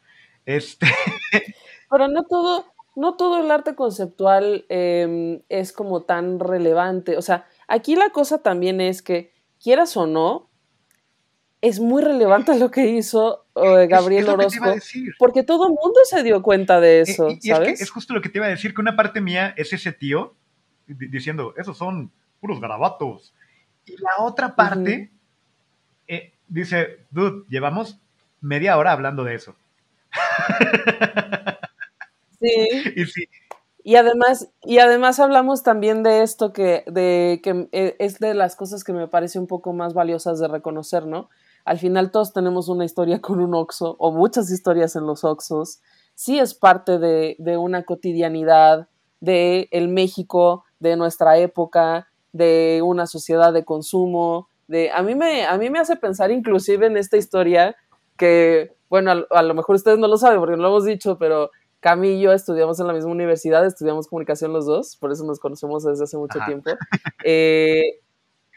[0.46, 0.86] Este...
[1.90, 7.18] Pero no todo, no todo el arte conceptual em, es como tan relevante.
[7.18, 9.32] O sea, aquí la cosa también es que,
[9.62, 10.48] quieras o no,
[11.60, 14.74] es muy relevante lo que hizo eh, Gabriel Orozco,
[15.18, 17.80] porque todo el mundo se dio cuenta de eso, ¿sabes?
[17.80, 20.34] Es, justo lo que te iba a decir, que una parte mía es ese tío
[20.86, 23.34] diciendo, esos son puros garabatos.
[23.84, 25.10] Y la otra parte
[26.08, 27.98] eh, dice, dude, llevamos
[28.40, 29.54] media hora hablando de eso.
[32.40, 33.28] Sí.
[33.82, 38.56] Y además, y además hablamos también de esto que, de, que eh, es de las
[38.56, 41.28] cosas que me parece un poco más valiosas de reconocer, ¿no?
[41.64, 45.80] Al final todos tenemos una historia con un oxo o muchas historias en los oxos.
[46.14, 48.88] Sí es parte de, de una cotidianidad
[49.20, 54.48] de el México de nuestra época, de una sociedad de consumo.
[54.68, 57.76] De, a, mí me, a mí me hace pensar inclusive en esta historia
[58.16, 61.18] que, bueno, a, a lo mejor ustedes no lo saben porque no lo hemos dicho,
[61.18, 65.24] pero Cami y yo estudiamos en la misma universidad, estudiamos comunicación los dos, por eso
[65.24, 66.70] nos conocemos desde hace mucho tiempo.
[67.24, 68.00] Eh,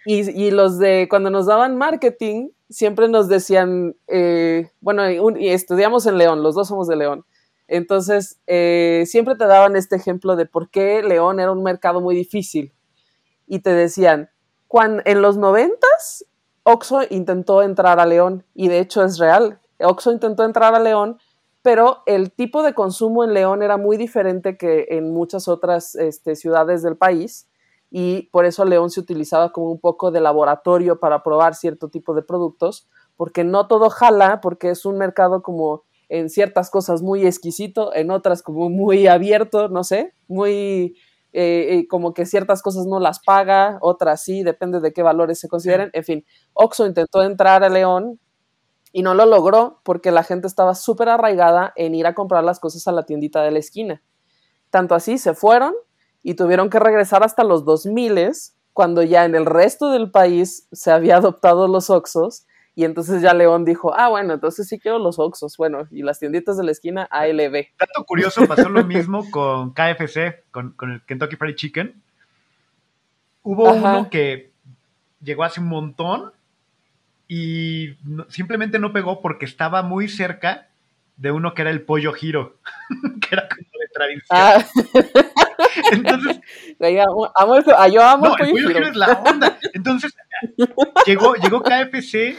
[0.05, 6.17] y, los de cuando nos daban marketing, siempre nos decían, eh, bueno, y estudiamos en
[6.17, 7.25] León, los dos somos de León.
[7.67, 12.15] Entonces, eh, siempre te daban este ejemplo de por qué León era un mercado muy
[12.15, 12.73] difícil.
[13.47, 14.29] Y te decían,
[14.67, 16.25] cuando, en los noventas,
[16.63, 19.59] Oxo intentó entrar a León, y de hecho es real.
[19.79, 21.17] Oxo intentó entrar a León
[21.63, 26.35] pero el tipo de consumo en León era muy diferente que en muchas otras este,
[26.35, 27.47] ciudades del país
[27.95, 32.15] y por eso León se utilizaba como un poco de laboratorio para probar cierto tipo
[32.15, 37.23] de productos, porque no todo jala, porque es un mercado como en ciertas cosas muy
[37.23, 40.97] exquisito, en otras como muy abierto, no sé, muy
[41.33, 45.39] eh, eh, como que ciertas cosas no las paga, otras sí, depende de qué valores
[45.39, 45.91] se consideren.
[45.93, 48.19] En fin, Oxo intentó entrar a León
[48.91, 52.59] y no lo logró porque la gente estaba súper arraigada en ir a comprar las
[52.59, 54.01] cosas a la tiendita de la esquina.
[54.71, 55.75] Tanto así se fueron
[56.23, 58.31] y tuvieron que regresar hasta los 2000
[58.71, 62.45] cuando ya en el resto del país se había adoptado los Oxos
[62.75, 66.19] y entonces ya León dijo, ah, bueno, entonces sí quiero los Oxos, bueno, y las
[66.19, 67.67] tienditas de la esquina ALB.
[67.77, 72.01] Dato curioso, pasó lo mismo con KFC, con, el Kentucky Fried Chicken.
[73.43, 74.51] Hubo uno que
[75.21, 76.31] llegó hace un montón
[77.27, 77.95] y
[78.29, 80.69] simplemente no pegó porque estaba muy cerca
[81.17, 82.57] de uno que era el pollo giro,
[83.21, 84.25] que era como tradición.
[84.29, 84.65] Ah.
[85.91, 86.39] Entonces,
[87.35, 88.87] amo el, ah, yo amo el pollo, giro.
[88.87, 89.57] es la onda.
[89.73, 90.15] Entonces,
[91.05, 92.35] llegó, llegó KFC,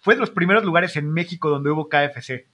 [0.00, 2.46] fue de los primeros lugares en México donde hubo KFC,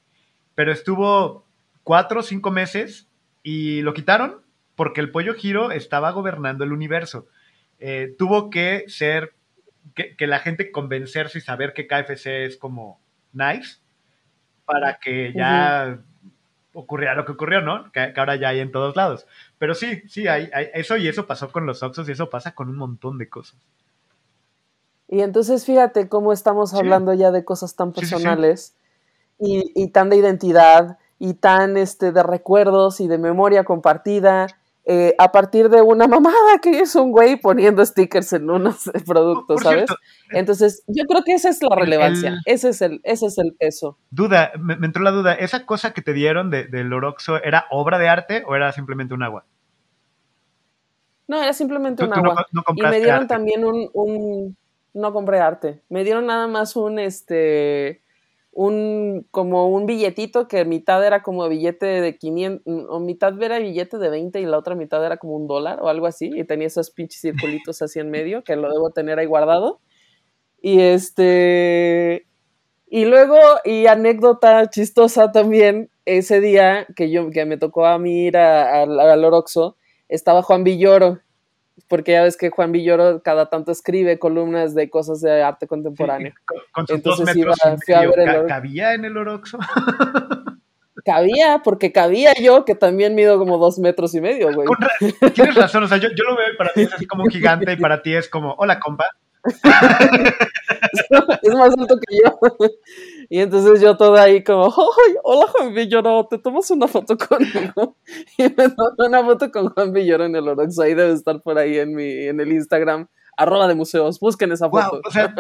[0.54, 1.46] pero estuvo
[1.82, 3.08] cuatro o cinco meses
[3.42, 4.42] y lo quitaron
[4.74, 7.26] porque el pollo giro estaba gobernando el universo.
[7.78, 9.34] Eh, tuvo que ser,
[9.94, 13.00] que, que la gente convencerse y saber que KFC es como
[13.32, 13.80] nice
[14.66, 16.00] para que ya
[16.76, 17.90] ocurriera lo que ocurrió, ¿no?
[17.90, 19.26] Que, ahora ya hay en todos lados.
[19.58, 22.68] Pero sí, sí, hay, eso y eso pasó con los Oxos y eso pasa con
[22.68, 23.58] un montón de cosas.
[25.08, 28.74] Y entonces fíjate cómo estamos hablando ya de cosas tan personales
[29.38, 34.48] y, y, tan de identidad y tan este, de recuerdos y de memoria compartida
[34.88, 39.60] eh, a partir de una mamada que es un güey poniendo stickers en unos productos,
[39.60, 39.90] ¿sabes?
[40.30, 43.98] Entonces, yo creo que esa es la relevancia, ese, es el, ese es el peso.
[44.10, 47.98] Duda, me, entró la duda, ¿esa cosa que te dieron del de, Oroxo era obra
[47.98, 49.44] de arte o era simplemente un agua?
[51.26, 52.46] No, era simplemente un agua.
[52.76, 54.56] y me dieron también un, un,
[54.94, 58.02] no compré arte, me dieron nada más un, este,
[58.56, 63.98] un como un billetito que mitad era como billete de 500 o mitad era billete
[63.98, 66.68] de 20 y la otra mitad era como un dólar o algo así y tenía
[66.68, 69.80] esos pinches circulitos así en medio que lo debo tener ahí guardado.
[70.62, 72.26] Y este
[72.86, 78.24] y luego y anécdota chistosa también ese día que yo que me tocó a mí
[78.24, 79.76] ir al Oroxo
[80.08, 81.20] estaba Juan Villoro
[81.88, 86.32] porque ya ves que Juan Villoro cada tanto escribe columnas de cosas de arte contemporáneo.
[86.72, 89.58] con, sus Entonces dos metros iba, y medio, ¿Cabía en el Oroxo?
[91.04, 94.68] cabía, porque cabía yo, que también mido como dos metros y medio, güey.
[95.34, 97.30] Tienes razón, o sea, yo, yo, lo veo y para ti es así como un
[97.30, 99.04] gigante y para ti es como, hola, compa.
[101.42, 102.38] es más alto que yo.
[103.28, 104.72] Y entonces yo toda ahí como,
[105.24, 107.96] hola Juan Villoro, ¿te tomas una foto conmigo?
[108.38, 111.58] Y me tomo una foto con Juan Villoro en el Orox, ahí debe estar por
[111.58, 115.00] ahí en, mi, en el Instagram, arroba de museos, busquen esa foto.
[115.04, 115.34] o sea,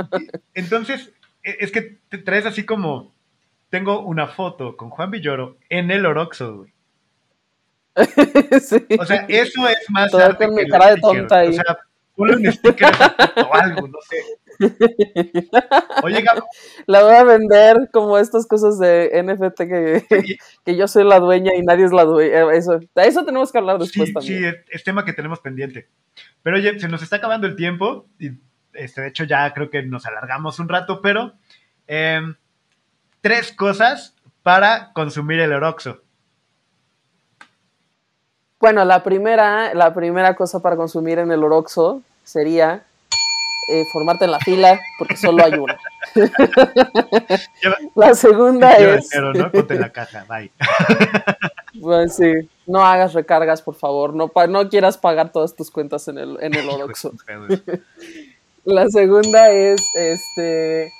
[0.54, 1.12] entonces,
[1.44, 3.14] e, es que te traes así como,
[3.70, 6.72] tengo una foto con Juan Villoro en el Oroxo, güey.
[8.98, 10.10] O sea, eso es más.
[10.10, 11.48] Toda con mi cara de tonta ahí.
[11.48, 11.78] O sea,
[12.16, 12.90] ponle un sticker
[13.36, 14.16] o algo, no sé.
[16.02, 16.24] Oye,
[16.86, 21.52] La voy a vender como estas cosas de NFT que, que yo soy la dueña
[21.56, 22.40] y nadie es la dueña.
[22.40, 24.54] Eh, eso, eso tenemos que hablar después también.
[24.54, 25.88] Sí, es, tema que tenemos pendiente.
[26.42, 28.30] Pero oye, se nos está acabando el tiempo y
[28.72, 31.34] este, de hecho ya creo que nos alargamos un rato, pero
[31.86, 32.34] em,
[33.20, 36.02] tres cosas para consumir el Oroxo.
[38.58, 42.84] Bueno, la primera, la primera cosa para consumir en el Oroxo sería
[43.68, 45.78] eh, formarte en la fila, porque solo hay una.
[47.94, 49.10] la segunda es.
[49.34, 49.50] ¿no?
[49.50, 50.50] Ponte la caja, bye.
[51.78, 52.32] Pues sí,
[52.66, 54.14] no hagas recargas, por favor.
[54.14, 57.12] No, no quieras pagar todas tus cuentas en el, en el Oroxo.
[58.64, 60.90] la segunda es, este,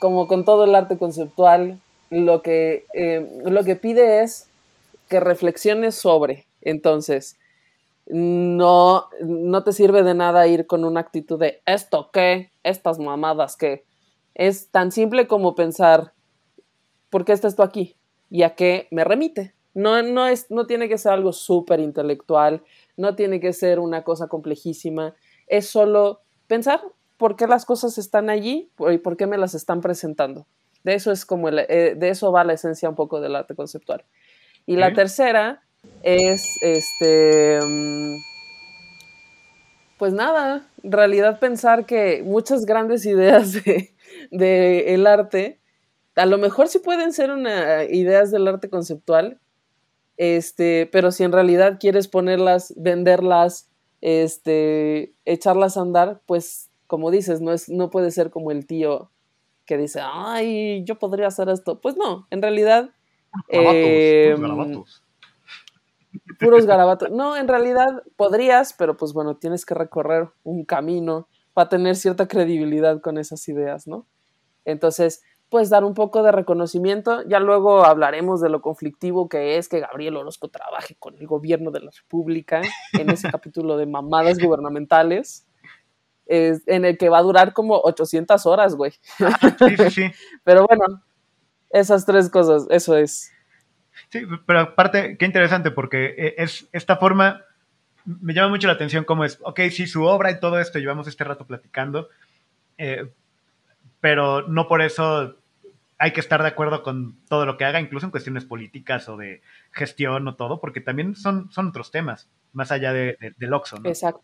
[0.00, 4.48] como con todo el arte conceptual, lo que, eh, lo que pide es
[5.10, 6.46] que reflexiones sobre.
[6.62, 7.38] Entonces,
[8.06, 13.56] no, no te sirve de nada ir con una actitud de esto qué, estas mamadas
[13.56, 13.84] qué.
[14.34, 16.12] Es tan simple como pensar,
[17.10, 17.96] ¿por qué está esto aquí?
[18.30, 19.54] ¿Y a qué me remite?
[19.74, 22.62] No, no, es, no tiene que ser algo súper intelectual,
[22.96, 25.14] no tiene que ser una cosa complejísima,
[25.46, 26.82] es solo pensar
[27.16, 30.46] por qué las cosas están allí y por qué me las están presentando.
[30.82, 34.04] De eso es como eh, de eso va la esencia un poco del arte conceptual.
[34.66, 35.62] Y la tercera
[36.02, 38.16] es este mm,
[39.98, 43.52] pues nada, en realidad pensar que muchas grandes ideas
[44.30, 45.60] de, el arte,
[46.16, 49.38] a lo mejor sí pueden ser una, ideas del arte conceptual,
[50.16, 53.70] este, pero si en realidad quieres ponerlas, venderlas,
[54.00, 59.10] este, echarlas a andar, pues como dices, no, es, no puede ser como el tío
[59.66, 61.80] que dice, ay, yo podría hacer esto.
[61.80, 62.90] Pues no, en realidad...
[66.42, 67.10] Puros garabatos.
[67.10, 72.28] No, en realidad podrías, pero pues bueno, tienes que recorrer un camino para tener cierta
[72.28, 74.06] credibilidad con esas ideas, ¿no?
[74.64, 77.22] Entonces, pues dar un poco de reconocimiento.
[77.28, 81.70] Ya luego hablaremos de lo conflictivo que es que Gabriel Orozco trabaje con el gobierno
[81.70, 82.62] de la República
[82.98, 85.46] en ese capítulo de mamadas gubernamentales,
[86.26, 88.92] en el que va a durar como 800 horas, güey.
[88.92, 90.02] sí, sí, sí.
[90.44, 91.02] Pero bueno,
[91.68, 93.31] esas tres cosas, eso es.
[94.08, 97.42] Sí, pero aparte, qué interesante, porque eh, es esta forma,
[98.04, 101.06] me llama mucho la atención cómo es, ok, sí, su obra y todo esto, llevamos
[101.08, 102.08] este rato platicando,
[102.78, 103.10] eh,
[104.00, 105.36] pero no por eso
[105.98, 109.16] hay que estar de acuerdo con todo lo que haga, incluso en cuestiones políticas o
[109.16, 109.40] de
[109.70, 113.88] gestión o todo, porque también son, son otros temas, más allá de, del Oxxo, ¿no?
[113.88, 114.22] Exacto.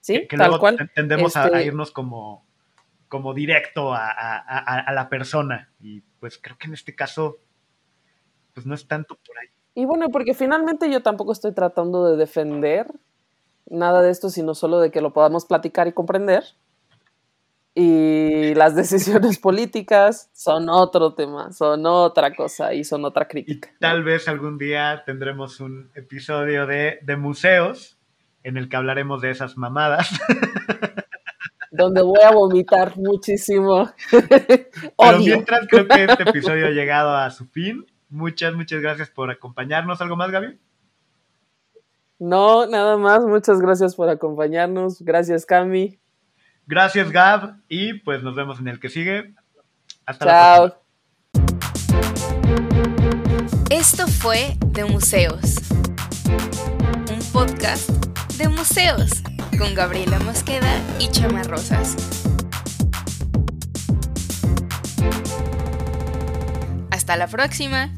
[0.00, 0.90] Sí, que, tal luego cual.
[0.94, 2.46] tendemos a, Este- irnos como,
[3.08, 5.70] como directo a, a- a- a la persona.
[5.80, 7.38] Y pues creo que en este caso,
[8.54, 9.48] pues no es tanto por ahí.
[9.74, 12.86] Y bueno, porque finalmente yo tampoco estoy tratando de defender
[13.68, 16.44] nada de esto, sino solo de que lo podamos platicar y comprender.
[17.74, 23.70] Y las decisiones políticas son otro tema, son otra cosa y son otra Y crítica.
[23.80, 27.98] tal vez algún día tendremos un episodio de, de museos
[28.44, 30.08] en el que hablaremos de esas mamadas.
[31.72, 37.46] Donde voy a vomitar muchísimo Pero mientras creo que este episodio ha llegado a su
[37.46, 37.84] fin.
[38.14, 40.00] Muchas, muchas gracias por acompañarnos.
[40.00, 40.56] ¿Algo más, Gaby?
[42.20, 43.24] No, nada más.
[43.24, 45.02] Muchas gracias por acompañarnos.
[45.02, 45.98] Gracias, Cami.
[46.64, 47.56] Gracias, Gab.
[47.68, 49.34] Y pues nos vemos en el que sigue.
[50.06, 50.70] Hasta la próxima.
[50.70, 50.84] Chao.
[53.70, 55.56] Esto fue De Museos,
[57.10, 57.90] un podcast
[58.36, 59.10] de museos
[59.58, 61.96] con Gabriela Mosqueda y Chama Rosas.
[66.92, 67.90] Hasta la próxima.